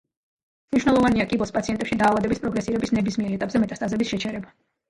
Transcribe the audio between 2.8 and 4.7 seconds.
ნებისმიერ ეტაპზე მეტასტაზების შეჩერება.